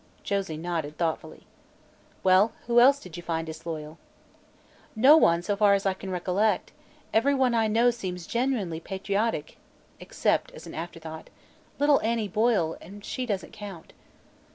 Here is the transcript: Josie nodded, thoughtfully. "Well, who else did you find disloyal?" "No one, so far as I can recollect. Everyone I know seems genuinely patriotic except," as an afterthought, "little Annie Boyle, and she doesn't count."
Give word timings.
Josie 0.23 0.57
nodded, 0.57 0.97
thoughtfully. 0.97 1.45
"Well, 2.23 2.53
who 2.65 2.79
else 2.79 2.99
did 2.99 3.17
you 3.17 3.21
find 3.21 3.45
disloyal?" 3.45 3.99
"No 4.95 5.15
one, 5.15 5.43
so 5.43 5.55
far 5.55 5.75
as 5.75 5.85
I 5.85 5.93
can 5.93 6.09
recollect. 6.09 6.71
Everyone 7.13 7.53
I 7.53 7.67
know 7.67 7.91
seems 7.91 8.25
genuinely 8.25 8.79
patriotic 8.79 9.59
except," 9.99 10.51
as 10.53 10.65
an 10.65 10.73
afterthought, 10.73 11.29
"little 11.77 12.01
Annie 12.01 12.27
Boyle, 12.27 12.79
and 12.81 13.05
she 13.05 13.27
doesn't 13.27 13.53
count." 13.53 13.93